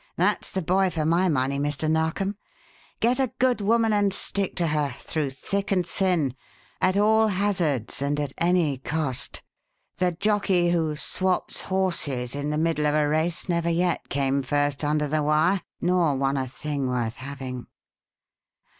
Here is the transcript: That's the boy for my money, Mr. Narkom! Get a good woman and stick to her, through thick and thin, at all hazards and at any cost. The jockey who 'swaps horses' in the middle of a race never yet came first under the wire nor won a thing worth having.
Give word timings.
That's 0.15 0.49
the 0.49 0.63
boy 0.63 0.89
for 0.89 1.05
my 1.05 1.29
money, 1.29 1.59
Mr. 1.59 1.87
Narkom! 1.87 2.35
Get 3.01 3.19
a 3.19 3.31
good 3.37 3.61
woman 3.61 3.93
and 3.93 4.11
stick 4.11 4.55
to 4.55 4.65
her, 4.65 4.95
through 4.97 5.29
thick 5.29 5.71
and 5.71 5.85
thin, 5.85 6.33
at 6.81 6.97
all 6.97 7.27
hazards 7.27 8.01
and 8.01 8.19
at 8.19 8.33
any 8.39 8.79
cost. 8.79 9.43
The 9.97 10.11
jockey 10.13 10.71
who 10.71 10.95
'swaps 10.95 11.61
horses' 11.69 12.33
in 12.33 12.49
the 12.49 12.57
middle 12.57 12.87
of 12.87 12.95
a 12.95 13.07
race 13.07 13.47
never 13.47 13.69
yet 13.69 14.09
came 14.09 14.41
first 14.41 14.83
under 14.83 15.07
the 15.07 15.21
wire 15.21 15.61
nor 15.79 16.15
won 16.15 16.35
a 16.35 16.47
thing 16.47 16.87
worth 16.87 17.17
having. 17.17 17.67